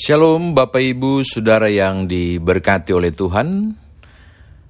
Shalom 0.00 0.56
Bapak 0.56 0.80
Ibu 0.80 1.20
Saudara 1.28 1.68
yang 1.68 2.08
diberkati 2.08 2.96
oleh 2.96 3.12
Tuhan. 3.12 3.76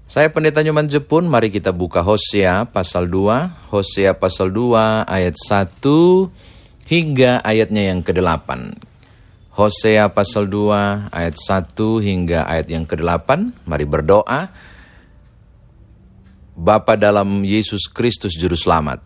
Saya 0.03 0.27
Pendeta 0.35 0.59
Nyoman 0.59 0.91
Jepun, 0.91 1.31
mari 1.31 1.55
kita 1.55 1.71
buka 1.71 2.03
Hosea 2.03 2.67
pasal 2.67 3.07
2, 3.07 3.71
Hosea 3.71 4.19
pasal 4.19 4.51
2 4.51 5.07
ayat 5.07 5.39
1 5.39 5.87
hingga 6.91 7.47
ayatnya 7.47 7.95
yang 7.95 8.03
ke-8. 8.03 8.75
Hosea 9.55 10.11
pasal 10.11 10.51
2 10.51 11.15
ayat 11.15 11.39
1 11.39 11.79
hingga 11.79 12.51
ayat 12.51 12.67
yang 12.67 12.83
ke-8. 12.91 13.31
Mari 13.71 13.87
berdoa. 13.87 14.51
Bapa 16.59 16.99
dalam 16.99 17.47
Yesus 17.47 17.87
Kristus 17.87 18.35
Juru 18.35 18.59
Selamat. 18.59 18.99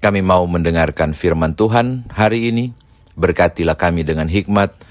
Kami 0.00 0.24
mau 0.24 0.48
mendengarkan 0.48 1.12
firman 1.12 1.52
Tuhan 1.52 2.08
hari 2.16 2.48
ini. 2.48 2.72
Berkatilah 3.12 3.76
kami 3.76 4.08
dengan 4.08 4.24
hikmat 4.24 4.87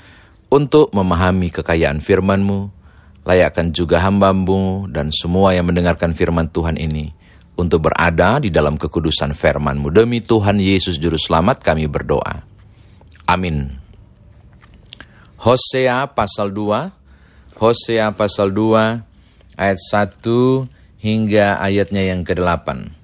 untuk 0.47 0.91
memahami 0.95 1.51
kekayaan 1.51 1.99
firman-Mu, 1.99 2.71
layakkan 3.27 3.75
juga 3.75 3.99
hamba-Mu 4.03 4.87
dan 4.91 5.11
semua 5.11 5.51
yang 5.51 5.67
mendengarkan 5.67 6.15
firman 6.15 6.47
Tuhan 6.47 6.79
ini 6.79 7.11
untuk 7.59 7.91
berada 7.91 8.39
di 8.39 8.47
dalam 8.47 8.79
kekudusan 8.79 9.35
firman-Mu. 9.35 9.91
Demi 9.91 10.23
Tuhan 10.23 10.63
Yesus 10.63 10.95
Juru 10.95 11.19
Selamat 11.19 11.59
kami 11.59 11.89
berdoa. 11.91 12.47
Amin. 13.27 13.75
Hosea 15.37 16.07
pasal 16.15 16.55
2, 16.55 17.59
Hosea 17.59 18.15
pasal 18.15 18.55
2 18.55 19.59
ayat 19.59 19.79
1 19.91 21.03
hingga 21.03 21.59
ayatnya 21.59 22.07
yang 22.07 22.23
ke-8. 22.23 22.95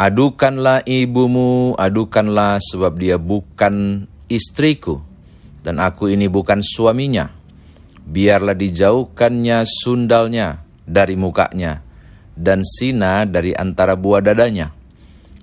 Adukanlah 0.00 0.80
ibumu, 0.88 1.76
adukanlah 1.76 2.56
sebab 2.56 2.96
dia 2.96 3.20
bukan 3.20 4.08
istriku 4.32 5.09
dan 5.70 5.78
aku 5.78 6.10
ini 6.10 6.26
bukan 6.26 6.58
suaminya. 6.66 7.30
Biarlah 8.02 8.58
dijauhkannya 8.58 9.62
sundalnya 9.62 10.66
dari 10.82 11.14
mukanya, 11.14 11.86
dan 12.34 12.66
sina 12.66 13.22
dari 13.22 13.54
antara 13.54 13.94
buah 13.94 14.18
dadanya, 14.18 14.74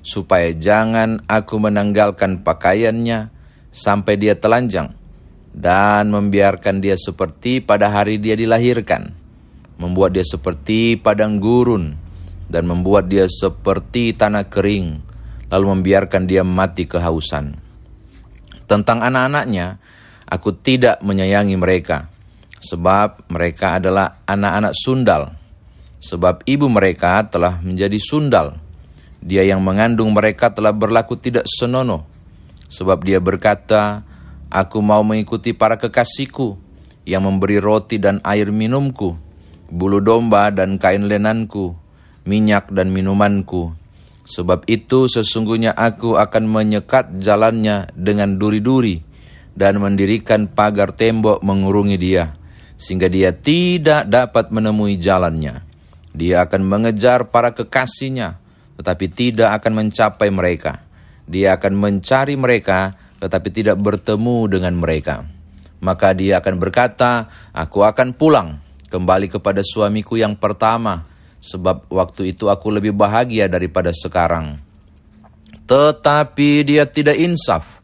supaya 0.04 0.52
jangan 0.52 1.24
aku 1.32 1.64
menanggalkan 1.64 2.44
pakaiannya 2.44 3.32
sampai 3.72 4.20
dia 4.20 4.36
telanjang, 4.36 4.92
dan 5.56 6.12
membiarkan 6.12 6.84
dia 6.84 7.00
seperti 7.00 7.64
pada 7.64 7.88
hari 7.88 8.20
dia 8.20 8.36
dilahirkan, 8.36 9.16
membuat 9.80 10.12
dia 10.12 10.28
seperti 10.28 11.00
padang 11.00 11.40
gurun, 11.40 11.96
dan 12.52 12.68
membuat 12.68 13.08
dia 13.08 13.32
seperti 13.32 14.12
tanah 14.12 14.44
kering, 14.52 15.00
lalu 15.48 15.80
membiarkan 15.80 16.28
dia 16.28 16.44
mati 16.44 16.84
kehausan. 16.84 17.64
Tentang 18.68 19.00
anak-anaknya, 19.00 19.80
Aku 20.28 20.52
tidak 20.52 21.00
menyayangi 21.00 21.56
mereka, 21.56 22.12
sebab 22.60 23.32
mereka 23.32 23.80
adalah 23.80 24.20
anak-anak 24.28 24.74
sundal. 24.76 25.24
Sebab 25.98 26.44
ibu 26.46 26.68
mereka 26.68 27.24
telah 27.26 27.58
menjadi 27.64 27.98
sundal. 27.98 28.60
Dia 29.24 29.48
yang 29.48 29.64
mengandung 29.64 30.14
mereka 30.14 30.54
telah 30.54 30.76
berlaku 30.76 31.18
tidak 31.18 31.50
senonoh. 31.50 32.06
Sebab 32.68 33.02
dia 33.08 33.18
berkata, 33.18 34.04
Aku 34.48 34.80
mau 34.80 35.04
mengikuti 35.04 35.52
para 35.52 35.76
kekasihku, 35.80 36.56
yang 37.08 37.24
memberi 37.24 37.64
roti 37.64 38.00
dan 38.00 38.20
air 38.28 38.52
minumku, 38.52 39.16
bulu 39.72 40.04
domba 40.04 40.52
dan 40.52 40.76
kain 40.76 41.08
lenanku, 41.08 41.76
minyak 42.28 42.68
dan 42.72 42.92
minumanku. 42.92 43.72
Sebab 44.28 44.68
itu 44.68 45.08
sesungguhnya 45.08 45.72
aku 45.72 46.20
akan 46.20 46.52
menyekat 46.52 47.16
jalannya 47.16 47.96
dengan 47.96 48.36
duri-duri, 48.36 49.07
dan 49.58 49.82
mendirikan 49.82 50.46
pagar 50.46 50.94
tembok 50.94 51.42
mengurungi 51.42 51.98
dia, 51.98 52.38
sehingga 52.78 53.10
dia 53.10 53.34
tidak 53.34 54.06
dapat 54.06 54.54
menemui 54.54 55.02
jalannya. 55.02 55.66
Dia 56.14 56.46
akan 56.46 56.62
mengejar 56.62 57.34
para 57.34 57.58
kekasihnya, 57.58 58.38
tetapi 58.78 59.10
tidak 59.10 59.58
akan 59.58 59.82
mencapai 59.82 60.30
mereka. 60.30 60.86
Dia 61.26 61.58
akan 61.58 61.74
mencari 61.74 62.38
mereka, 62.38 62.94
tetapi 63.18 63.50
tidak 63.50 63.82
bertemu 63.82 64.38
dengan 64.46 64.78
mereka. 64.78 65.26
Maka 65.82 66.14
dia 66.14 66.38
akan 66.38 66.56
berkata, 66.62 67.26
Aku 67.50 67.82
akan 67.82 68.14
pulang, 68.14 68.62
kembali 68.94 69.28
kepada 69.30 69.66
suamiku 69.66 70.18
yang 70.18 70.38
pertama, 70.38 71.10
sebab 71.42 71.90
waktu 71.90 72.34
itu 72.34 72.50
aku 72.50 72.70
lebih 72.70 72.94
bahagia 72.94 73.50
daripada 73.50 73.90
sekarang. 73.94 74.58
Tetapi 75.68 76.50
dia 76.64 76.88
tidak 76.88 77.20
insaf, 77.20 77.77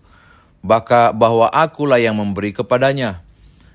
Baka 0.64 1.12
bahwa 1.12 1.52
akulah 1.52 2.00
yang 2.00 2.16
memberi 2.16 2.56
kepadanya 2.56 3.20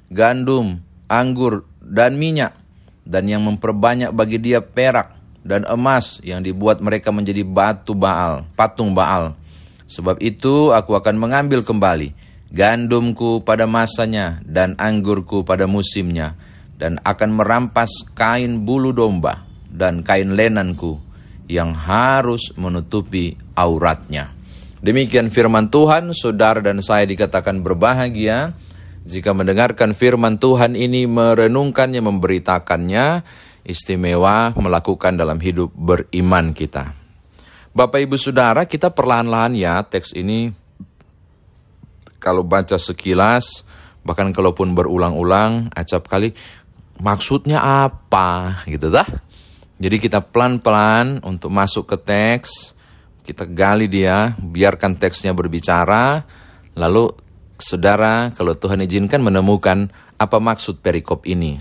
gandum, 0.09 0.81
anggur, 1.05 1.69
dan 1.85 2.17
minyak, 2.17 2.57
dan 3.05 3.29
yang 3.29 3.45
memperbanyak 3.45 4.09
bagi 4.13 4.41
dia 4.41 4.65
perak 4.65 5.13
dan 5.45 5.69
emas 5.69 6.21
yang 6.25 6.41
dibuat 6.41 6.81
mereka 6.81 7.13
menjadi 7.13 7.45
batu 7.45 7.93
Baal, 7.93 8.49
patung 8.57 8.97
Baal. 8.97 9.37
Sebab 9.89 10.21
itu 10.21 10.73
aku 10.73 10.97
akan 10.97 11.17
mengambil 11.17 11.65
kembali 11.65 12.13
gandumku 12.53 13.45
pada 13.45 13.69
masanya 13.69 14.41
dan 14.45 14.73
anggurku 14.81 15.45
pada 15.45 15.69
musimnya, 15.69 16.37
dan 16.81 16.97
akan 17.05 17.37
merampas 17.37 18.09
kain 18.17 18.65
bulu 18.65 18.97
domba 18.97 19.45
dan 19.69 20.01
kain 20.01 20.33
lenanku 20.33 21.01
yang 21.49 21.73
harus 21.73 22.53
menutupi 22.57 23.37
auratnya. 23.57 24.38
Demikian 24.79 25.27
firman 25.27 25.75
Tuhan, 25.75 26.15
saudara 26.15 26.63
dan 26.63 26.79
saya 26.79 27.03
dikatakan 27.03 27.67
berbahagia 27.67 28.55
jika 29.09 29.35
mendengarkan 29.35 29.97
firman 29.97 30.39
Tuhan 30.39 30.79
ini, 30.79 31.09
merenungkannya, 31.11 31.99
memberitakannya, 31.99 33.07
istimewa 33.67 34.55
melakukan 34.55 35.19
dalam 35.19 35.43
hidup 35.43 35.75
beriman 35.75 36.55
kita. 36.55 36.95
Bapak 37.75 38.05
Ibu 38.05 38.15
Saudara, 38.21 38.69
kita 38.71 38.95
perlahan-lahan 38.95 39.59
ya 39.59 39.83
teks 39.83 40.15
ini 40.15 40.51
kalau 42.23 42.43
baca 42.47 42.79
sekilas, 42.79 43.63
bahkan 44.07 44.31
kalaupun 44.31 44.75
berulang-ulang, 44.75 45.75
acap 45.75 46.07
kali 46.07 46.35
maksudnya 47.03 47.63
apa 47.63 48.63
gitu 48.67 48.91
dah. 48.91 49.07
Jadi 49.79 49.97
kita 50.03 50.23
pelan-pelan 50.23 51.23
untuk 51.23 51.55
masuk 51.55 51.87
ke 51.87 51.97
teks, 52.03 52.78
kita 53.29 53.45
gali 53.45 53.93
dia, 53.93 54.33
biarkan 54.41 54.97
teksnya 54.97 55.37
berbicara, 55.37 56.25
lalu 56.73 57.13
saudara 57.61 58.33
kalau 58.33 58.57
Tuhan 58.57 58.81
izinkan 58.81 59.21
menemukan 59.21 59.93
apa 60.17 60.41
maksud 60.41 60.81
perikop 60.81 61.29
ini. 61.29 61.61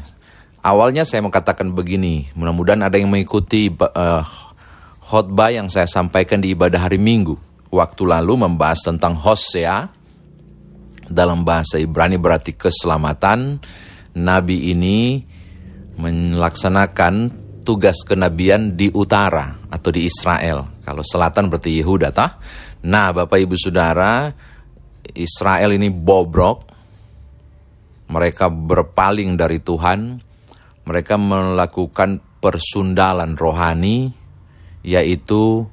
Awalnya 0.63 1.03
saya 1.03 1.19
mau 1.19 1.31
katakan 1.31 1.75
begini, 1.75 2.31
mudah-mudahan 2.39 2.87
ada 2.87 2.95
yang 2.95 3.11
mengikuti 3.11 3.67
uh, 3.67 4.23
khotbah 5.03 5.51
yang 5.51 5.67
saya 5.67 5.91
sampaikan 5.91 6.39
di 6.39 6.55
ibadah 6.55 6.87
hari 6.87 6.95
Minggu. 6.95 7.35
Waktu 7.67 8.03
lalu 8.07 8.47
membahas 8.47 8.79
tentang 8.87 9.19
Hosea, 9.19 9.91
dalam 11.07 11.43
bahasa 11.47 11.79
Ibrani 11.79 12.19
berarti 12.19 12.55
keselamatan. 12.55 13.59
Nabi 14.17 14.73
ini 14.73 15.23
melaksanakan 15.99 17.46
tugas 17.67 17.99
kenabian 18.07 18.79
di 18.79 18.87
utara 18.95 19.59
atau 19.67 19.91
di 19.91 20.07
Israel. 20.07 20.79
Kalau 20.87 21.03
selatan 21.03 21.51
berarti 21.51 21.83
Yehuda 21.83 22.15
tah. 22.15 22.39
Nah, 22.87 23.11
Bapak 23.11 23.43
Ibu 23.43 23.59
Saudara, 23.59 24.31
Israel 25.11 25.75
ini 25.75 25.91
bobrok. 25.91 26.63
Mereka 28.07 28.47
berpaling 28.47 29.35
dari 29.35 29.59
Tuhan. 29.59 30.23
Mereka 30.87 31.19
melakukan 31.19 32.23
persundalan 32.39 33.35
rohani 33.35 34.15
yaitu 34.87 35.67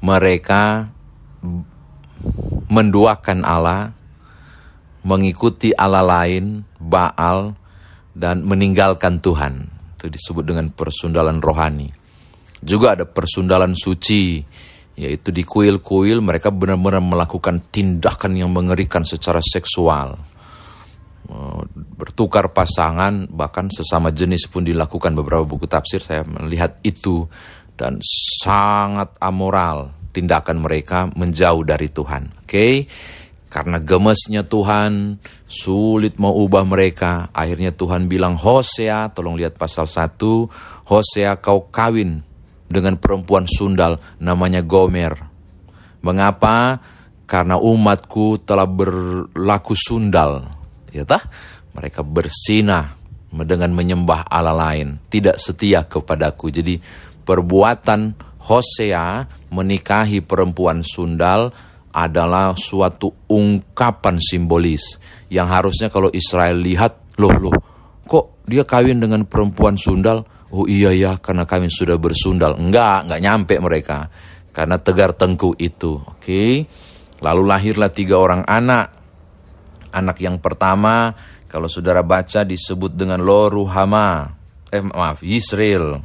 mereka 0.00 0.88
menduakan 2.72 3.44
Allah, 3.44 3.92
mengikuti 5.04 5.76
Allah 5.76 6.00
lain, 6.00 6.64
Baal, 6.80 7.52
dan 8.16 8.48
meninggalkan 8.48 9.20
Tuhan. 9.20 9.79
Itu 10.00 10.08
disebut 10.08 10.48
dengan 10.48 10.72
persundalan 10.72 11.44
rohani. 11.44 11.92
Juga 12.64 12.96
ada 12.96 13.04
persundalan 13.04 13.76
suci, 13.76 14.40
yaitu 14.96 15.28
di 15.28 15.44
kuil-kuil 15.44 16.24
mereka 16.24 16.48
benar-benar 16.48 17.04
melakukan 17.04 17.68
tindakan 17.68 18.32
yang 18.40 18.48
mengerikan 18.48 19.04
secara 19.04 19.44
seksual. 19.44 20.16
Eh, 21.28 21.62
bertukar 21.76 22.50
pasangan, 22.56 23.28
bahkan 23.28 23.68
sesama 23.68 24.08
jenis 24.08 24.48
pun 24.48 24.64
dilakukan 24.64 25.12
beberapa 25.12 25.44
buku 25.44 25.68
tafsir, 25.68 26.00
saya 26.00 26.24
melihat 26.24 26.80
itu 26.80 27.28
dan 27.76 28.00
sangat 28.40 29.14
amoral 29.20 29.92
tindakan 30.16 30.64
mereka 30.64 31.06
menjauh 31.14 31.62
dari 31.62 31.92
Tuhan. 31.92 32.34
Oke, 32.42 32.48
okay? 32.48 32.74
Karena 33.50 33.82
gemesnya 33.82 34.46
Tuhan, 34.46 35.18
sulit 35.50 36.22
mau 36.22 36.30
ubah 36.38 36.62
mereka. 36.62 37.34
Akhirnya 37.34 37.74
Tuhan 37.74 38.06
bilang, 38.06 38.38
Hosea, 38.38 39.10
tolong 39.10 39.34
lihat 39.34 39.58
pasal 39.58 39.90
1, 39.90 40.86
Hosea 40.86 41.34
kau 41.42 41.66
kawin 41.66 42.22
dengan 42.70 42.94
perempuan 42.94 43.50
sundal 43.50 43.98
namanya 44.22 44.62
Gomer. 44.62 45.18
Mengapa? 46.06 46.78
Karena 47.26 47.58
umatku 47.58 48.38
telah 48.46 48.70
berlaku 48.70 49.74
sundal. 49.74 50.46
Ya 50.94 51.02
tah? 51.02 51.26
Mereka 51.74 52.06
bersinah 52.06 52.94
dengan 53.30 53.74
menyembah 53.74 54.30
Allah 54.30 54.54
lain, 54.54 55.02
tidak 55.10 55.42
setia 55.42 55.86
kepadaku. 55.86 56.54
Jadi 56.54 56.78
perbuatan 57.26 58.14
Hosea 58.46 59.26
menikahi 59.50 60.22
perempuan 60.22 60.82
sundal 60.82 61.54
adalah 61.90 62.54
suatu 62.54 63.26
ungkapan 63.26 64.22
simbolis 64.22 64.98
yang 65.30 65.46
harusnya 65.50 65.90
kalau 65.90 66.10
Israel 66.10 66.58
lihat, 66.58 67.18
loh 67.18 67.34
loh, 67.38 67.54
kok 68.06 68.42
dia 68.46 68.66
kawin 68.66 68.98
dengan 68.98 69.26
perempuan 69.26 69.78
sundal? 69.78 70.26
Oh 70.50 70.66
iya 70.66 70.90
ya, 70.90 71.22
karena 71.22 71.46
kami 71.46 71.70
sudah 71.70 71.94
bersundal. 71.94 72.58
Enggak, 72.58 73.06
enggak 73.06 73.22
nyampe 73.22 73.54
mereka. 73.62 74.10
Karena 74.50 74.82
tegar 74.82 75.14
tengku 75.14 75.54
itu. 75.62 76.02
Oke. 76.02 76.66
Lalu 77.22 77.42
lahirlah 77.46 77.94
tiga 77.94 78.18
orang 78.18 78.42
anak. 78.42 78.90
Anak 79.94 80.18
yang 80.18 80.42
pertama, 80.42 81.14
kalau 81.46 81.70
saudara 81.70 82.02
baca 82.02 82.42
disebut 82.42 82.90
dengan 82.90 83.22
Loruhama. 83.22 84.34
Eh 84.74 84.82
maaf, 84.82 85.22
Yisrael. 85.22 86.02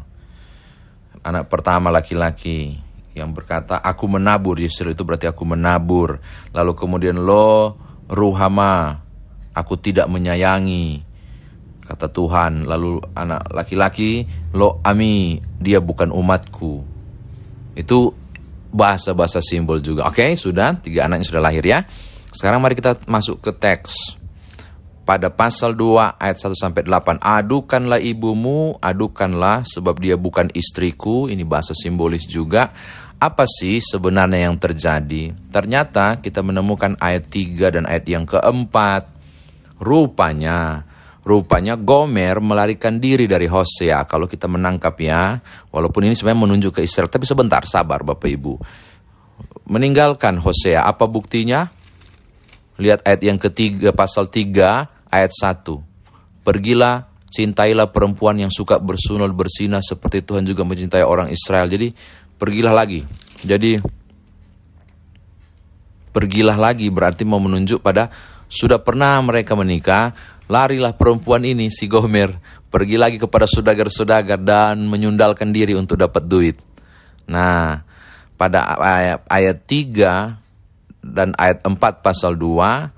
Anak 1.26 1.50
pertama 1.50 1.90
laki-laki 1.90 2.85
yang 3.16 3.32
berkata, 3.32 3.80
aku 3.80 4.12
menabur. 4.12 4.60
Yisrael 4.60 4.92
itu 4.92 5.08
berarti 5.08 5.26
aku 5.26 5.48
menabur. 5.48 6.20
Lalu 6.52 6.72
kemudian 6.76 7.16
Lo 7.24 7.80
Ruhama, 8.12 9.02
aku 9.56 9.80
tidak 9.80 10.12
menyayangi 10.12 11.02
kata 11.86 12.12
Tuhan. 12.12 12.68
Lalu 12.68 13.00
anak 13.16 13.50
laki-laki, 13.54 14.28
lo 14.52 14.84
ami, 14.84 15.40
dia 15.62 15.80
bukan 15.80 16.12
umatku. 16.12 16.84
Itu 17.78 18.12
bahasa-bahasa 18.76 19.40
simbol 19.40 19.80
juga. 19.80 20.10
Oke, 20.10 20.36
sudah, 20.36 20.76
tiga 20.84 21.08
anaknya 21.08 21.26
sudah 21.26 21.42
lahir 21.42 21.64
ya. 21.64 21.88
Sekarang 22.36 22.60
mari 22.60 22.76
kita 22.76 23.00
masuk 23.08 23.40
ke 23.40 23.56
teks. 23.56 24.20
Pada 25.06 25.30
pasal 25.30 25.78
2 25.78 26.18
ayat 26.18 26.42
1 26.42 26.58
sampai 26.58 26.82
8, 26.82 27.22
adukanlah 27.22 28.02
ibumu, 28.02 28.82
adukanlah 28.82 29.62
sebab 29.62 30.02
dia 30.02 30.18
bukan 30.18 30.50
istriku. 30.58 31.30
Ini 31.30 31.46
bahasa 31.46 31.78
simbolis 31.78 32.26
juga. 32.26 32.74
Apa 33.26 33.50
sih 33.50 33.82
sebenarnya 33.82 34.46
yang 34.46 34.62
terjadi? 34.62 35.34
Ternyata 35.50 36.22
kita 36.22 36.46
menemukan 36.46 36.94
ayat 37.02 37.26
3 37.26 37.74
dan 37.74 37.84
ayat 37.90 38.06
yang 38.06 38.30
keempat. 38.30 39.10
Rupanya 39.82 40.86
Rupanya 41.26 41.74
Gomer 41.74 42.38
melarikan 42.38 43.02
diri 43.02 43.26
dari 43.26 43.50
Hosea. 43.50 44.06
Kalau 44.06 44.30
kita 44.30 44.46
menangkap 44.46 44.94
ya, 45.02 45.42
walaupun 45.74 46.06
ini 46.06 46.14
sebenarnya 46.14 46.46
menunjuk 46.46 46.72
ke 46.78 46.82
Israel. 46.86 47.10
Tapi 47.10 47.26
sebentar, 47.26 47.66
sabar 47.66 48.06
Bapak 48.06 48.30
Ibu. 48.30 48.54
Meninggalkan 49.66 50.38
Hosea, 50.38 50.86
apa 50.86 51.10
buktinya? 51.10 51.66
Lihat 52.78 53.10
ayat 53.10 53.26
yang 53.26 53.42
ketiga, 53.42 53.90
pasal 53.90 54.30
3, 54.30 54.86
ayat 55.10 55.34
1. 55.34 56.46
Pergilah, 56.46 57.10
cintailah 57.34 57.90
perempuan 57.90 58.38
yang 58.38 58.54
suka 58.54 58.78
bersunul 58.78 59.34
bersinah 59.34 59.82
seperti 59.82 60.22
Tuhan 60.22 60.46
juga 60.46 60.62
mencintai 60.62 61.02
orang 61.02 61.34
Israel. 61.34 61.66
Jadi, 61.66 61.90
pergilah 62.38 62.74
lagi. 62.74 63.04
Jadi, 63.46 63.80
pergilah 66.12 66.58
lagi 66.58 66.88
berarti 66.88 67.28
mau 67.28 67.40
menunjuk 67.40 67.84
pada 67.84 68.10
sudah 68.46 68.80
pernah 68.80 69.20
mereka 69.20 69.58
menikah, 69.58 70.16
Larilah 70.46 70.94
perempuan 70.94 71.42
ini, 71.42 71.74
si 71.74 71.90
Gomer, 71.90 72.38
pergi 72.70 73.02
lagi 73.02 73.18
kepada 73.18 73.50
sudagar-sudagar 73.50 74.38
dan 74.38 74.86
menyundalkan 74.86 75.50
diri 75.50 75.74
untuk 75.74 75.98
dapat 75.98 76.22
duit. 76.30 76.62
Nah, 77.26 77.82
pada 78.38 78.78
ayat, 78.78 79.26
ayat 79.26 79.58
3 79.66 80.38
dan 81.02 81.34
ayat 81.42 81.66
4 81.66 82.06
pasal 82.06 82.38
2, 82.38 82.94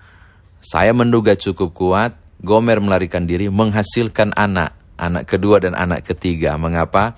saya 0.60 0.92
menduga 0.92 1.40
cukup 1.40 1.72
kuat, 1.72 2.20
Gomer 2.44 2.84
melarikan 2.84 3.24
diri 3.24 3.48
menghasilkan 3.48 4.36
anak, 4.36 4.76
anak 5.00 5.24
kedua 5.24 5.64
dan 5.64 5.72
anak 5.72 6.04
ketiga. 6.04 6.60
Mengapa? 6.60 7.16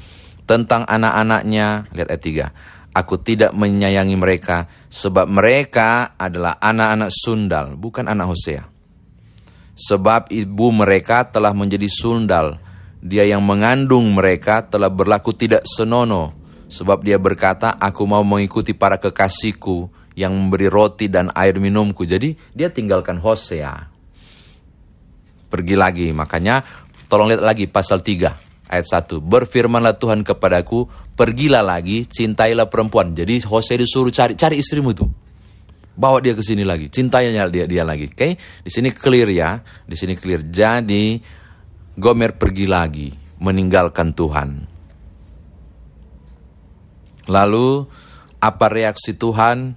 Tentang 0.49 0.81
anak-anaknya, 0.89 1.85
lihat 1.93 2.09
ayat 2.09 2.49
3. 2.89 2.97
Aku 2.97 3.21
tidak 3.21 3.53
menyayangi 3.53 4.17
mereka 4.17 4.65
sebab 4.89 5.29
mereka 5.29 6.17
adalah 6.17 6.57
anak-anak 6.57 7.13
sundal, 7.13 7.77
bukan 7.77 8.09
anak 8.09 8.33
Hosea 8.33 8.79
sebab 9.79 10.27
ibu 10.27 10.67
mereka 10.75 11.23
telah 11.23 11.55
menjadi 11.55 11.87
sundal. 11.87 12.59
Dia 12.99 13.23
yang 13.23 13.39
mengandung 13.47 14.11
mereka 14.11 14.67
telah 14.67 14.91
berlaku 14.91 15.31
tidak 15.31 15.63
senono, 15.63 16.35
sebab 16.67 16.99
dia 16.99 17.15
berkata, 17.15 17.79
aku 17.79 18.03
mau 18.03 18.19
mengikuti 18.27 18.75
para 18.75 18.99
kekasihku 18.99 19.87
yang 20.19 20.35
memberi 20.35 20.67
roti 20.67 21.07
dan 21.07 21.31
air 21.31 21.55
minumku. 21.63 22.03
Jadi 22.03 22.35
dia 22.51 22.67
tinggalkan 22.67 23.23
Hosea. 23.23 23.87
Pergi 25.47 25.75
lagi, 25.79 26.11
makanya 26.11 26.59
tolong 27.07 27.31
lihat 27.31 27.41
lagi 27.41 27.71
pasal 27.71 28.03
3 28.03 28.48
ayat 28.69 28.85
1. 28.85 29.19
Berfirmanlah 29.19 29.97
Tuhan 29.97 30.21
kepadaku, 30.21 30.85
pergilah 31.17 31.65
lagi, 31.65 32.05
cintailah 32.05 32.69
perempuan. 32.69 33.17
Jadi 33.17 33.41
Hosea 33.43 33.81
disuruh 33.81 34.13
cari, 34.13 34.37
cari 34.37 34.61
istrimu 34.61 34.93
itu 34.93 35.05
bawa 35.99 36.23
dia 36.23 36.31
ke 36.31 36.39
sini 36.39 36.63
lagi, 36.63 36.87
cintanya 36.87 37.43
dia 37.51 37.67
dia 37.67 37.83
lagi. 37.83 38.07
Oke, 38.07 38.15
okay? 38.15 38.31
di 38.39 38.71
sini 38.71 38.95
clear 38.95 39.27
ya, 39.27 39.59
di 39.83 39.99
sini 39.99 40.15
clear. 40.15 40.47
Jadi 40.47 41.19
Gomer 41.99 42.39
pergi 42.39 42.63
lagi, 42.63 43.11
meninggalkan 43.43 44.15
Tuhan. 44.15 44.49
Lalu 47.27 47.83
apa 48.39 48.65
reaksi 48.71 49.19
Tuhan 49.19 49.75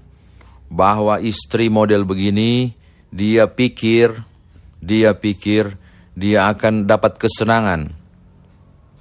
bahwa 0.71 1.19
istri 1.19 1.67
model 1.67 2.07
begini 2.07 2.79
dia 3.13 3.51
pikir 3.51 4.25
dia 4.79 5.13
pikir 5.19 5.77
dia 6.15 6.47
akan 6.49 6.87
dapat 6.87 7.19
kesenangan. 7.19 8.02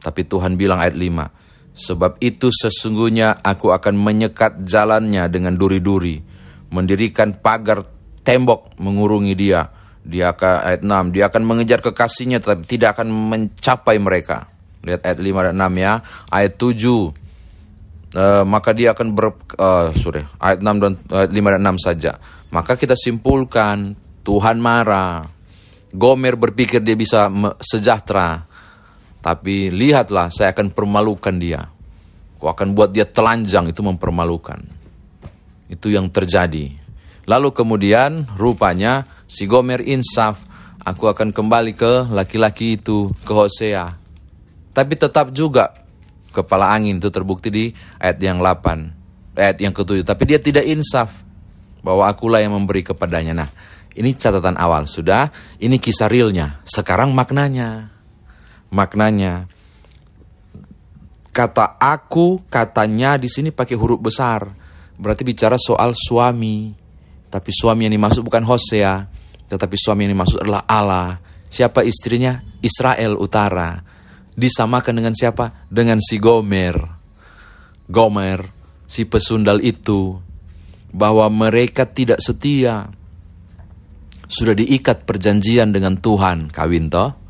Tapi 0.01 0.25
Tuhan 0.25 0.57
bilang 0.57 0.81
ayat 0.81 0.97
5, 0.97 1.77
sebab 1.77 2.17
itu 2.17 2.49
sesungguhnya 2.49 3.37
aku 3.45 3.69
akan 3.69 3.95
menyekat 3.95 4.65
jalannya 4.65 5.29
dengan 5.29 5.53
duri-duri 5.53 6.31
mendirikan 6.71 7.37
pagar 7.37 7.83
tembok 8.23 8.79
mengurungi 8.79 9.35
dia. 9.35 9.67
Dia 10.01 10.33
akan 10.33 10.53
ayat 10.65 10.81
6, 10.81 11.13
dia 11.13 11.23
akan 11.29 11.43
mengejar 11.45 11.79
kekasihnya 11.85 12.41
tetapi 12.41 12.65
tidak 12.65 12.97
akan 12.97 13.07
mencapai 13.11 14.01
mereka. 14.01 14.49
Lihat 14.81 15.05
ayat 15.05 15.19
5 15.21 15.47
dan 15.53 15.55
6 15.61 15.77
ya. 15.77 15.93
Ayat 16.33 16.53
7 16.57 16.65
uh, 16.65 17.05
eh, 18.17 18.43
maka 18.49 18.73
dia 18.73 18.97
akan 18.97 19.07
ber 19.13 19.37
uh, 19.61 19.93
sorry, 19.93 20.25
ayat 20.41 20.65
6 20.65 20.81
dan 20.81 20.91
ayat 21.13 21.29
5 21.29 21.53
dan 21.53 21.61
6 21.77 21.85
saja. 21.85 22.11
Maka 22.49 22.73
kita 22.73 22.97
simpulkan 22.97 23.93
Tuhan 24.25 24.57
marah. 24.57 25.21
Gomer 25.91 26.39
berpikir 26.39 26.79
dia 26.81 26.95
bisa 26.95 27.27
sejahtera. 27.59 28.47
Tapi 29.21 29.69
lihatlah 29.69 30.33
saya 30.33 30.53
akan 30.53 30.73
permalukan 30.73 31.37
dia. 31.37 31.69
Aku 32.41 32.49
akan 32.49 32.73
buat 32.73 32.89
dia 32.89 33.05
telanjang 33.05 33.69
itu 33.69 33.85
mempermalukan. 33.85 34.65
Itu 35.69 35.93
yang 35.93 36.09
terjadi. 36.09 36.73
Lalu 37.29 37.53
kemudian 37.53 38.25
rupanya 38.33 39.05
si 39.29 39.45
Gomer 39.45 39.85
insaf, 39.85 40.41
aku 40.81 41.05
akan 41.05 41.29
kembali 41.29 41.77
ke 41.77 42.09
laki-laki 42.09 42.81
itu, 42.81 43.13
ke 43.21 43.29
Hosea. 43.29 43.93
Tapi 44.73 44.93
tetap 44.97 45.29
juga 45.29 45.69
kepala 46.33 46.73
angin 46.73 46.97
itu 46.97 47.13
terbukti 47.13 47.53
di 47.53 47.65
ayat 48.01 48.17
yang 48.17 48.41
8, 48.41 49.37
ayat 49.37 49.57
yang 49.61 49.75
ketujuh. 49.75 50.01
Tapi 50.01 50.23
dia 50.25 50.39
tidak 50.41 50.65
insaf 50.65 51.21
bahwa 51.85 52.09
akulah 52.09 52.41
yang 52.41 52.57
memberi 52.57 52.81
kepadanya. 52.81 53.45
Nah, 53.45 53.49
ini 53.93 54.15
catatan 54.15 54.57
awal 54.57 54.87
sudah, 54.87 55.29
ini 55.61 55.77
kisah 55.77 56.07
realnya. 56.07 56.63
Sekarang 56.65 57.13
maknanya. 57.13 57.90
Maknanya 58.71 59.51
kata 61.31 61.79
aku 61.79 62.43
katanya 62.51 63.15
di 63.15 63.31
sini 63.31 63.55
pakai 63.55 63.75
huruf 63.79 63.99
besar 64.03 64.61
berarti 65.01 65.25
bicara 65.25 65.57
soal 65.57 65.97
suami. 65.97 66.77
Tapi 67.31 67.49
suami 67.49 67.89
yang 67.89 67.95
dimaksud 67.97 68.21
bukan 68.21 68.43
Hosea, 68.45 69.07
tetapi 69.49 69.75
suami 69.79 70.05
yang 70.05 70.13
dimaksud 70.13 70.45
adalah 70.45 70.67
Allah. 70.69 71.17
Siapa 71.47 71.81
istrinya? 71.81 72.43
Israel 72.61 73.17
Utara. 73.17 73.81
Disamakan 74.35 74.99
dengan 74.99 75.15
siapa? 75.15 75.67
Dengan 75.71 76.03
si 76.03 76.19
Gomer. 76.19 76.75
Gomer, 77.87 78.39
si 78.83 79.07
pesundal 79.07 79.63
itu. 79.63 80.19
Bahwa 80.91 81.27
mereka 81.31 81.87
tidak 81.87 82.19
setia. 82.19 82.91
Sudah 84.27 84.55
diikat 84.55 85.07
perjanjian 85.07 85.71
dengan 85.71 85.99
Tuhan, 85.99 86.51
kawin 86.51 86.91
toh? 86.91 87.20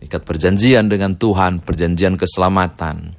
Ikat 0.00 0.24
perjanjian 0.24 0.88
dengan 0.88 1.16
Tuhan, 1.16 1.60
perjanjian 1.60 2.16
keselamatan. 2.16 3.12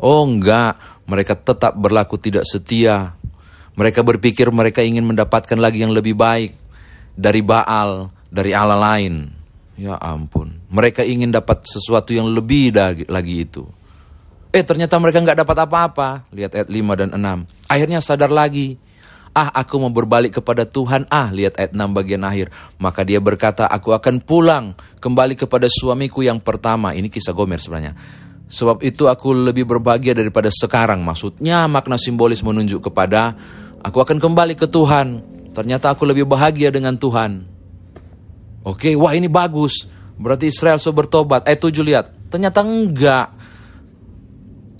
Oh 0.00 0.24
enggak, 0.24 1.04
mereka 1.04 1.36
tetap 1.36 1.76
berlaku 1.76 2.16
tidak 2.16 2.48
setia 2.48 3.18
mereka 3.78 4.02
berpikir 4.02 4.50
mereka 4.50 4.82
ingin 4.82 5.06
mendapatkan 5.06 5.54
lagi 5.54 5.86
yang 5.86 5.94
lebih 5.94 6.18
baik 6.18 6.58
dari 7.14 7.46
Baal, 7.46 8.10
dari 8.26 8.50
Allah 8.50 8.74
lain. 8.74 9.30
Ya 9.78 9.94
ampun, 9.94 10.58
mereka 10.66 11.06
ingin 11.06 11.30
dapat 11.30 11.62
sesuatu 11.62 12.10
yang 12.10 12.26
lebih 12.26 12.74
lagi 13.06 13.46
itu. 13.46 13.62
Eh 14.50 14.66
ternyata 14.66 14.98
mereka 14.98 15.22
nggak 15.22 15.46
dapat 15.46 15.56
apa-apa. 15.62 16.26
Lihat 16.34 16.58
ayat 16.58 16.66
5 16.66 16.98
dan 16.98 17.08
6. 17.14 17.70
Akhirnya 17.70 18.02
sadar 18.02 18.34
lagi. 18.34 18.74
Ah, 19.38 19.54
aku 19.54 19.78
mau 19.78 19.94
berbalik 19.94 20.42
kepada 20.42 20.66
Tuhan. 20.66 21.06
Ah, 21.06 21.30
lihat 21.30 21.62
ayat 21.62 21.70
6 21.70 21.94
bagian 21.94 22.26
akhir. 22.26 22.50
Maka 22.82 23.06
dia 23.06 23.22
berkata, 23.22 23.70
aku 23.70 23.94
akan 23.94 24.18
pulang 24.18 24.74
kembali 24.98 25.38
kepada 25.38 25.70
suamiku 25.70 26.26
yang 26.26 26.42
pertama. 26.42 26.90
Ini 26.90 27.06
kisah 27.06 27.30
Gomer 27.30 27.62
sebenarnya. 27.62 27.94
Sebab 28.50 28.82
itu 28.82 29.06
aku 29.06 29.30
lebih 29.30 29.62
berbahagia 29.62 30.18
daripada 30.18 30.50
sekarang. 30.50 31.06
Maksudnya 31.06 31.70
makna 31.70 31.94
simbolis 31.94 32.42
menunjuk 32.42 32.90
kepada 32.90 33.38
aku 33.78 34.02
akan 34.02 34.18
kembali 34.18 34.58
ke 34.58 34.66
Tuhan. 34.66 35.22
Ternyata 35.54 35.94
aku 35.94 36.02
lebih 36.02 36.26
bahagia 36.26 36.74
dengan 36.74 36.98
Tuhan. 36.98 37.46
Oke, 38.66 38.98
wah 38.98 39.14
ini 39.14 39.30
bagus. 39.30 39.86
Berarti 40.18 40.50
Israel 40.50 40.82
so 40.82 40.90
bertobat. 40.90 41.46
Eh 41.46 41.54
tujuh 41.54 41.86
lihat. 41.86 42.10
Ternyata 42.26 42.66
enggak. 42.66 43.30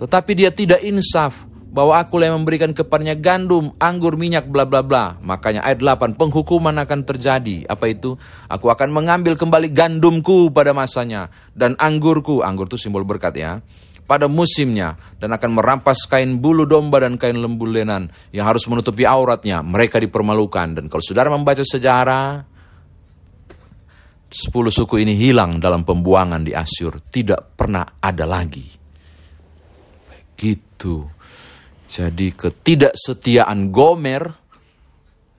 Tetapi 0.02 0.32
dia 0.34 0.50
tidak 0.50 0.82
insaf 0.82 1.47
bahwa 1.68 2.00
aku 2.00 2.16
yang 2.18 2.40
memberikan 2.40 2.72
kepadanya 2.72 3.12
gandum, 3.12 3.76
anggur, 3.76 4.16
minyak, 4.16 4.48
bla 4.48 4.64
bla 4.64 4.80
bla. 4.80 5.20
Makanya 5.20 5.60
ayat 5.62 5.84
8, 5.84 6.16
penghukuman 6.16 6.72
akan 6.80 7.04
terjadi. 7.04 7.68
Apa 7.68 7.92
itu? 7.92 8.16
Aku 8.48 8.72
akan 8.72 8.88
mengambil 8.88 9.36
kembali 9.36 9.68
gandumku 9.70 10.48
pada 10.48 10.72
masanya 10.72 11.28
dan 11.52 11.76
anggurku, 11.76 12.40
anggur 12.40 12.66
itu 12.72 12.80
simbol 12.80 13.04
berkat 13.04 13.36
ya, 13.36 13.60
pada 14.08 14.24
musimnya 14.26 14.96
dan 15.20 15.36
akan 15.36 15.60
merampas 15.60 16.08
kain 16.08 16.40
bulu 16.40 16.64
domba 16.64 17.04
dan 17.04 17.20
kain 17.20 17.36
lembu 17.36 17.68
lenan 17.68 18.08
yang 18.32 18.48
harus 18.48 18.64
menutupi 18.64 19.04
auratnya. 19.04 19.60
Mereka 19.60 20.00
dipermalukan 20.00 20.80
dan 20.80 20.84
kalau 20.88 21.04
saudara 21.04 21.28
membaca 21.28 21.60
sejarah 21.60 22.48
sepuluh 24.28 24.72
suku 24.72 25.04
ini 25.04 25.16
hilang 25.16 25.60
dalam 25.60 25.84
pembuangan 25.84 26.40
di 26.40 26.56
Asyur, 26.56 27.04
tidak 27.12 27.56
pernah 27.56 27.84
ada 28.00 28.24
lagi. 28.24 28.64
Begitu. 30.08 31.17
Jadi 31.88 32.36
ketidaksetiaan 32.36 33.72
Gomer, 33.72 34.28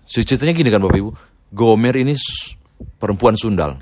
ceritanya 0.10 0.54
gini 0.58 0.70
kan 0.74 0.82
Bapak 0.82 0.98
Ibu, 0.98 1.12
Gomer 1.54 1.96
ini 2.02 2.18
perempuan 2.98 3.38
sundal. 3.38 3.78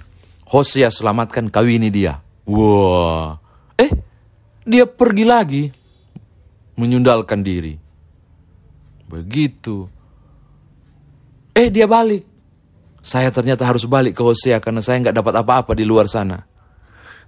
Hosea 0.48 0.92
selamatkan 0.92 1.48
kawini 1.48 1.88
dia. 1.88 2.20
Wah, 2.48 3.40
eh 3.80 3.92
dia 4.68 4.84
pergi 4.84 5.26
lagi 5.28 5.64
menyundalkan 6.76 7.40
diri. 7.40 7.76
Begitu. 9.08 9.88
Eh 11.56 11.72
dia 11.72 11.88
balik. 11.88 12.24
Saya 13.00 13.32
ternyata 13.32 13.64
harus 13.64 13.88
balik 13.88 14.20
ke 14.20 14.22
Hosea 14.24 14.60
karena 14.60 14.84
saya 14.84 15.00
nggak 15.00 15.16
dapat 15.24 15.34
apa-apa 15.40 15.72
di 15.72 15.88
luar 15.88 16.12
sana. 16.12 16.44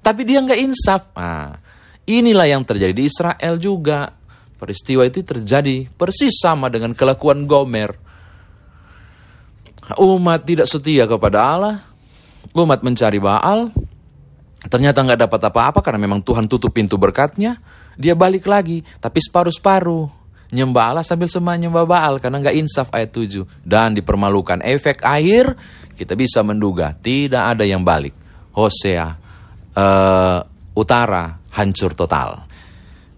Tapi 0.03 0.22
dia 0.27 0.43
nggak 0.43 0.60
insaf. 0.60 1.15
Nah, 1.15 1.55
inilah 2.03 2.48
yang 2.48 2.67
terjadi 2.67 2.91
di 2.91 3.08
Israel 3.08 3.55
juga. 3.55 4.18
Peristiwa 4.59 5.07
itu 5.07 5.23
terjadi 5.23 5.87
persis 5.95 6.35
sama 6.35 6.67
dengan 6.67 6.91
kelakuan 6.91 7.47
Gomer. 7.47 7.95
Umat 9.95 10.43
tidak 10.43 10.67
setia 10.67 11.07
kepada 11.07 11.39
Allah, 11.39 11.75
umat 12.51 12.83
mencari 12.83 13.17
Baal, 13.23 13.71
ternyata 14.67 14.99
nggak 15.01 15.25
dapat 15.25 15.41
apa-apa 15.47 15.79
karena 15.79 16.03
memang 16.03 16.19
Tuhan 16.19 16.51
tutup 16.51 16.75
pintu 16.75 16.99
berkatnya, 16.99 17.57
dia 17.95 18.13
balik 18.19 18.45
lagi, 18.51 18.83
tapi 18.99 19.23
separuh-separuh. 19.23 20.19
Nyembah 20.49 20.85
Allah 20.91 21.05
sambil 21.05 21.29
semuanya 21.29 21.69
nyembah 21.69 21.85
Baal 21.85 22.17
karena 22.17 22.41
nggak 22.41 22.57
insaf 22.57 22.89
ayat 22.91 23.13
7. 23.15 23.45
Dan 23.61 23.93
dipermalukan 23.95 24.59
efek 24.65 25.05
air, 25.05 25.55
kita 25.93 26.17
bisa 26.17 26.41
menduga 26.41 26.91
tidak 26.99 27.55
ada 27.55 27.63
yang 27.63 27.85
balik. 27.85 28.17
Hosea, 28.51 29.07
uh, 29.77 30.39
utara, 30.73 31.37
hancur 31.53 31.93
total. 31.93 32.48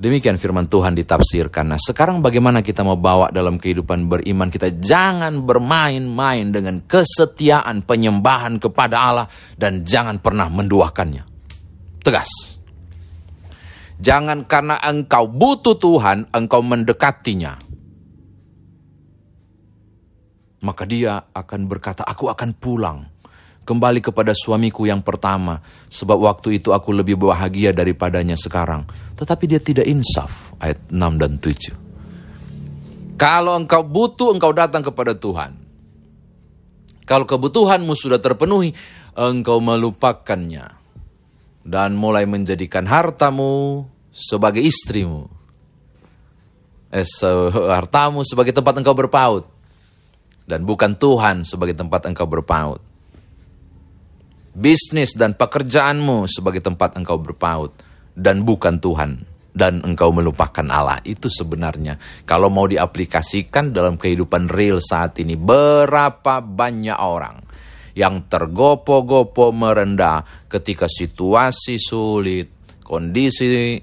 Demikian 0.02 0.42
firman 0.42 0.66
Tuhan 0.66 0.98
ditafsirkan. 0.98 1.70
Nah 1.70 1.78
sekarang 1.78 2.26
bagaimana 2.26 2.66
kita 2.66 2.82
mau 2.82 2.98
bawa 2.98 3.30
dalam 3.30 3.62
kehidupan 3.62 4.10
beriman 4.10 4.50
kita? 4.50 4.82
Jangan 4.82 5.46
bermain-main 5.46 6.50
dengan 6.50 6.82
kesetiaan 6.82 7.86
penyembahan 7.86 8.58
kepada 8.58 8.98
Allah 8.98 9.28
dan 9.62 9.86
jangan 9.86 10.18
pernah 10.18 10.50
menduakannya. 10.50 11.22
Tegas. 12.02 12.58
Jangan 14.02 14.50
karena 14.50 14.82
engkau 14.82 15.30
butuh 15.30 15.78
Tuhan, 15.78 16.34
engkau 16.34 16.66
mendekatinya. 16.66 17.62
Maka 20.66 20.84
dia 20.90 21.30
akan 21.30 21.70
berkata, 21.70 22.02
aku 22.02 22.26
akan 22.26 22.58
pulang 22.58 23.06
kembali 23.72 24.04
kepada 24.04 24.36
suamiku 24.36 24.84
yang 24.84 25.00
pertama, 25.00 25.64
sebab 25.88 26.20
waktu 26.28 26.60
itu 26.60 26.76
aku 26.76 26.92
lebih 26.92 27.16
bahagia 27.16 27.72
daripadanya 27.72 28.36
sekarang. 28.36 28.84
Tetapi 29.16 29.44
dia 29.48 29.64
tidak 29.64 29.88
insaf, 29.88 30.52
ayat 30.60 30.84
6 30.92 31.16
dan 31.16 31.40
7. 31.40 33.16
Kalau 33.16 33.56
engkau 33.56 33.80
butuh, 33.88 34.36
engkau 34.36 34.52
datang 34.52 34.84
kepada 34.84 35.16
Tuhan. 35.16 35.56
Kalau 37.08 37.24
kebutuhanmu 37.24 37.96
sudah 37.96 38.20
terpenuhi, 38.20 38.76
engkau 39.16 39.64
melupakannya. 39.64 40.84
Dan 41.62 41.96
mulai 41.96 42.28
menjadikan 42.28 42.90
hartamu 42.90 43.86
sebagai 44.12 44.60
istrimu. 44.66 45.30
Eh, 46.92 47.06
hartamu 47.72 48.26
sebagai 48.28 48.52
tempat 48.52 48.84
engkau 48.84 48.98
berpaut. 48.98 49.48
Dan 50.44 50.66
bukan 50.68 50.98
Tuhan 50.98 51.46
sebagai 51.48 51.78
tempat 51.78 52.10
engkau 52.10 52.26
berpaut 52.28 52.91
bisnis 54.52 55.16
dan 55.16 55.36
pekerjaanmu 55.36 56.28
sebagai 56.28 56.60
tempat 56.64 57.00
engkau 57.00 57.20
berpaut 57.20 57.72
dan 58.16 58.44
bukan 58.44 58.78
Tuhan 58.78 59.12
dan 59.52 59.84
engkau 59.84 60.16
melupakan 60.16 60.64
Allah. 60.72 61.00
Itu 61.04 61.28
sebenarnya 61.28 62.00
kalau 62.24 62.48
mau 62.48 62.68
diaplikasikan 62.68 63.76
dalam 63.76 64.00
kehidupan 64.00 64.48
real 64.52 64.80
saat 64.80 65.20
ini 65.20 65.36
berapa 65.36 66.40
banyak 66.44 67.00
orang 67.00 67.38
yang 67.92 68.28
tergopo-gopo 68.32 69.52
merendah 69.52 70.48
ketika 70.48 70.88
situasi 70.88 71.76
sulit, 71.76 72.80
kondisi 72.84 73.76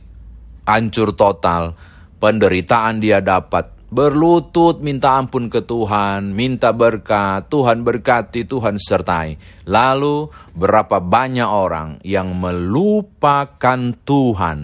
hancur 0.64 1.12
total, 1.12 1.76
penderitaan 2.16 3.00
dia 3.00 3.20
dapat, 3.20 3.77
berlutut 3.88 4.84
minta 4.84 5.16
ampun 5.16 5.48
ke 5.48 5.64
Tuhan, 5.64 6.36
minta 6.36 6.76
berkat, 6.76 7.48
Tuhan 7.48 7.80
berkati, 7.80 8.44
Tuhan 8.44 8.76
sertai. 8.76 9.36
Lalu 9.64 10.28
berapa 10.52 11.00
banyak 11.00 11.48
orang 11.48 11.98
yang 12.04 12.36
melupakan 12.36 13.80
Tuhan 14.04 14.58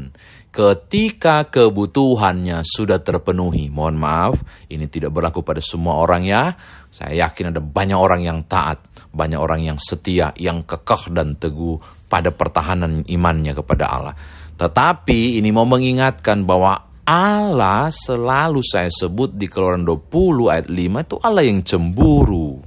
ketika 0.54 1.50
kebutuhannya 1.50 2.62
sudah 2.62 3.02
terpenuhi. 3.02 3.72
Mohon 3.72 3.96
maaf, 3.98 4.34
ini 4.70 4.86
tidak 4.86 5.10
berlaku 5.10 5.42
pada 5.42 5.58
semua 5.58 5.98
orang 5.98 6.22
ya. 6.22 6.54
Saya 6.92 7.26
yakin 7.26 7.50
ada 7.50 7.58
banyak 7.58 7.98
orang 7.98 8.22
yang 8.22 8.46
taat, 8.46 8.78
banyak 9.10 9.40
orang 9.40 9.66
yang 9.66 9.78
setia, 9.82 10.30
yang 10.38 10.62
kekeh 10.62 11.10
dan 11.10 11.34
teguh 11.34 12.06
pada 12.06 12.30
pertahanan 12.30 13.02
imannya 13.10 13.50
kepada 13.50 13.84
Allah. 13.90 14.14
Tetapi 14.54 15.42
ini 15.42 15.50
mau 15.50 15.66
mengingatkan 15.66 16.46
bahwa 16.46 16.93
Allah 17.04 17.92
selalu 17.92 18.64
saya 18.64 18.88
sebut 18.88 19.36
di 19.36 19.44
keluaran 19.44 19.84
20 19.84 20.48
ayat 20.48 20.68
5 20.72 21.04
itu 21.04 21.16
Allah 21.20 21.44
yang 21.44 21.60
cemburu. 21.60 22.64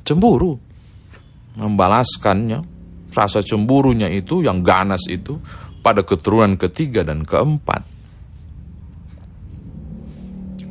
Cemburu. 0.00 0.56
Membalaskannya. 1.60 2.80
Rasa 3.12 3.44
cemburunya 3.44 4.08
itu 4.08 4.40
yang 4.40 4.64
ganas 4.64 5.04
itu 5.04 5.36
pada 5.84 6.00
keturunan 6.00 6.56
ketiga 6.56 7.04
dan 7.04 7.28
keempat. 7.28 7.84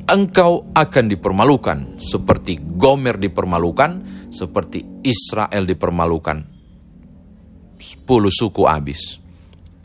Engkau 0.09 0.73
akan 0.73 1.05
dipermalukan 1.05 2.01
seperti 2.01 2.57
Gomer 2.57 3.21
dipermalukan, 3.21 3.91
seperti 4.33 5.05
Israel 5.05 5.69
dipermalukan. 5.69 6.37
Sepuluh 7.77 8.33
suku 8.33 8.65
habis. 8.65 9.21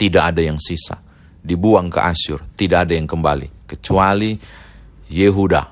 Tidak 0.00 0.22
ada 0.32 0.40
yang 0.40 0.56
sisa 0.56 1.04
dibuang 1.44 1.92
ke 1.92 2.00
Asyur, 2.00 2.40
tidak 2.56 2.88
ada 2.88 2.96
yang 2.96 3.04
kembali 3.04 3.68
kecuali 3.68 4.32
Yehuda 5.12 5.62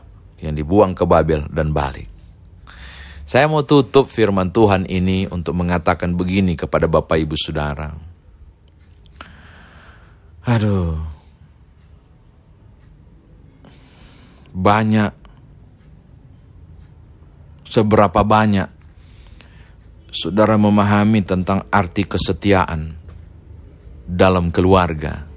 yang 0.44 0.52
dibuang 0.52 0.92
ke 0.92 1.08
Babel 1.08 1.48
dan 1.48 1.72
balik. 1.72 2.12
Saya 3.24 3.48
mau 3.48 3.64
tutup 3.64 4.12
firman 4.12 4.52
Tuhan 4.52 4.84
ini 4.84 5.24
untuk 5.32 5.56
mengatakan 5.56 6.12
begini 6.12 6.52
kepada 6.52 6.84
Bapak 6.84 7.16
Ibu 7.16 7.32
Saudara. 7.40 7.88
Aduh. 10.44 11.00
Banyak 14.52 15.10
seberapa 17.64 18.20
banyak 18.20 18.68
saudara 20.12 20.60
memahami 20.60 21.24
tentang 21.24 21.64
arti 21.72 22.04
kesetiaan 22.04 22.92
dalam 24.04 24.52
keluarga 24.52 25.31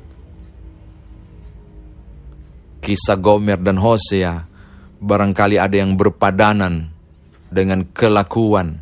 kisah 2.85 3.17
Gomer 3.17 3.57
dan 3.57 3.81
Hosea, 3.81 4.45
barangkali 5.01 5.57
ada 5.57 5.73
yang 5.73 5.97
berpadanan 5.97 6.93
dengan 7.49 7.89
kelakuan 7.89 8.77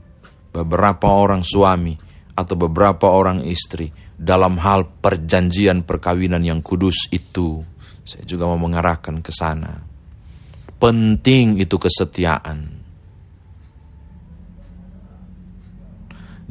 beberapa 0.51 1.07
orang 1.07 1.47
suami 1.47 1.95
atau 2.35 2.59
beberapa 2.59 3.07
orang 3.07 3.47
istri 3.47 3.87
dalam 4.19 4.59
hal 4.59 4.99
perjanjian 4.99 5.87
perkawinan 5.87 6.43
yang 6.43 6.59
kudus 6.59 7.07
itu. 7.15 7.63
Saya 8.03 8.27
juga 8.27 8.43
mau 8.51 8.59
mengarahkan 8.59 9.23
ke 9.23 9.31
sana. 9.31 9.95
penting 10.83 11.63
itu 11.63 11.79
kesetiaan. 11.79 12.83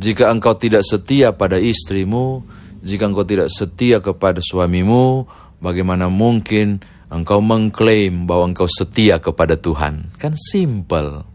Jika 0.00 0.32
engkau 0.32 0.56
tidak 0.56 0.80
setia 0.88 1.36
pada 1.36 1.60
istrimu, 1.60 2.40
jika 2.80 3.12
engkau 3.12 3.28
tidak 3.28 3.52
setia 3.52 4.00
kepada 4.00 4.40
suamimu, 4.40 5.28
bagaimana 5.60 6.08
mungkin 6.08 6.80
engkau 7.12 7.44
mengklaim 7.44 8.24
bahwa 8.24 8.50
engkau 8.56 8.66
setia 8.66 9.20
kepada 9.20 9.60
Tuhan? 9.60 10.16
Kan 10.16 10.32
simple. 10.32 11.28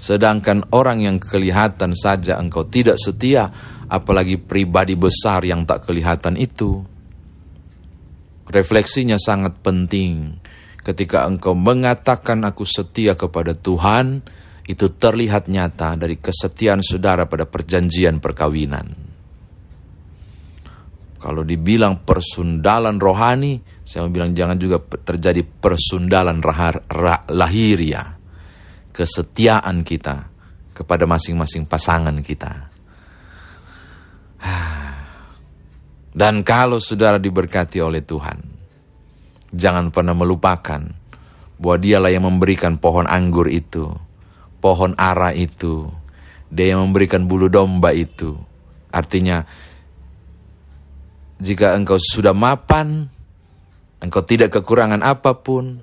Sedangkan 0.00 0.66
orang 0.74 1.04
yang 1.04 1.20
kelihatan 1.20 1.94
saja 1.94 2.40
engkau 2.40 2.66
tidak 2.66 2.98
setia, 2.98 3.52
apalagi 3.86 4.40
pribadi 4.40 4.96
besar 4.98 5.44
yang 5.44 5.62
tak 5.68 5.86
kelihatan 5.86 6.34
itu. 6.40 6.82
Refleksinya 8.48 9.20
sangat 9.20 9.62
penting. 9.62 10.42
Ketika 10.82 11.28
engkau 11.30 11.54
mengatakan 11.54 12.42
aku 12.42 12.66
setia 12.66 13.14
kepada 13.14 13.54
Tuhan, 13.54 14.26
itu 14.66 14.90
terlihat 14.90 15.46
nyata 15.46 15.94
dari 15.94 16.18
kesetiaan 16.18 16.82
saudara 16.82 17.30
pada 17.30 17.46
perjanjian 17.46 18.18
perkawinan. 18.18 19.01
Kalau 21.22 21.46
dibilang 21.46 22.02
persundalan 22.02 22.98
rohani, 22.98 23.62
saya 23.86 24.02
mau 24.02 24.10
bilang 24.10 24.34
jangan 24.34 24.58
juga 24.58 24.82
terjadi 24.82 25.46
persundalan 25.46 26.42
rahar, 26.42 26.82
rah, 26.90 27.22
lahiria. 27.30 28.18
Kesetiaan 28.90 29.86
kita 29.86 30.26
kepada 30.74 31.06
masing-masing 31.06 31.62
pasangan 31.70 32.18
kita. 32.26 32.66
Dan 36.18 36.42
kalau 36.42 36.82
saudara 36.82 37.22
diberkati 37.22 37.78
oleh 37.78 38.02
Tuhan, 38.02 38.42
jangan 39.54 39.94
pernah 39.94 40.18
melupakan 40.18 40.82
bahwa 41.54 41.76
dialah 41.78 42.10
yang 42.10 42.26
memberikan 42.26 42.82
pohon 42.82 43.06
anggur 43.06 43.46
itu, 43.46 43.94
pohon 44.58 44.98
ara 44.98 45.30
itu, 45.38 45.86
dia 46.50 46.74
yang 46.74 46.82
memberikan 46.90 47.30
bulu 47.30 47.46
domba 47.46 47.94
itu. 47.94 48.34
Artinya, 48.90 49.46
jika 51.42 51.74
engkau 51.74 51.98
sudah 51.98 52.30
mapan, 52.30 53.10
engkau 53.98 54.22
tidak 54.22 54.54
kekurangan 54.54 55.02
apa 55.02 55.34
pun, 55.42 55.82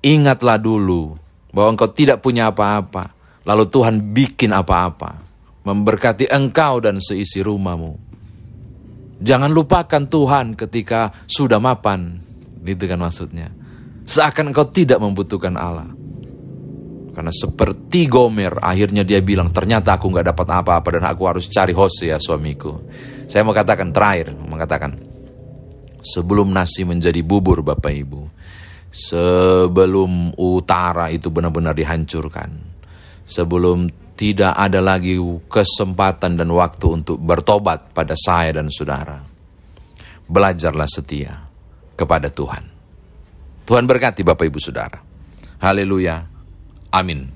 ingatlah 0.00 0.56
dulu 0.56 1.20
bahwa 1.52 1.76
engkau 1.76 1.92
tidak 1.92 2.24
punya 2.24 2.48
apa-apa. 2.48 3.12
Lalu 3.44 3.68
Tuhan 3.70 4.00
bikin 4.10 4.50
apa-apa, 4.56 5.22
memberkati 5.62 6.32
engkau 6.32 6.82
dan 6.82 6.98
seisi 6.98 7.44
rumahmu. 7.44 7.94
Jangan 9.20 9.52
lupakan 9.52 10.02
Tuhan 10.08 10.58
ketika 10.58 11.12
sudah 11.28 11.60
mapan. 11.60 12.18
Itu 12.66 12.90
kan 12.90 12.98
maksudnya. 12.98 13.54
Seakan 14.02 14.50
engkau 14.50 14.66
tidak 14.66 14.98
membutuhkan 14.98 15.54
Allah. 15.54 15.86
Karena 17.14 17.32
seperti 17.32 18.10
Gomer, 18.10 18.60
akhirnya 18.60 19.06
dia 19.06 19.22
bilang, 19.24 19.48
ternyata 19.48 19.96
aku 19.96 20.10
nggak 20.12 20.36
dapat 20.36 20.46
apa-apa 20.52 20.88
dan 21.00 21.04
aku 21.08 21.22
harus 21.24 21.48
cari 21.48 21.72
Hosea 21.72 22.20
suamiku. 22.20 22.76
Saya 23.26 23.42
mau 23.42 23.54
katakan 23.54 23.90
terakhir, 23.90 24.34
mengatakan, 24.38 24.94
sebelum 26.06 26.54
nasi 26.54 26.86
menjadi 26.86 27.18
bubur 27.26 27.66
Bapak 27.66 27.90
Ibu, 27.90 28.22
sebelum 28.94 30.32
utara 30.38 31.10
itu 31.10 31.28
benar-benar 31.34 31.74
dihancurkan, 31.74 32.54
sebelum 33.26 33.90
tidak 34.16 34.56
ada 34.56 34.80
lagi 34.80 35.20
kesempatan 35.50 36.40
dan 36.40 36.48
waktu 36.48 36.86
untuk 36.88 37.20
bertobat 37.20 37.92
pada 37.92 38.16
saya 38.16 38.56
dan 38.56 38.72
saudara. 38.72 39.20
Belajarlah 40.26 40.88
setia 40.88 41.36
kepada 41.92 42.32
Tuhan. 42.32 42.64
Tuhan 43.68 43.84
berkati 43.84 44.24
Bapak 44.24 44.46
Ibu 44.48 44.58
Saudara. 44.58 44.98
Haleluya. 45.60 46.22
Amin. 46.94 47.35